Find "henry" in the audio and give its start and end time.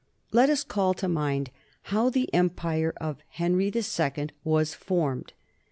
3.29-3.71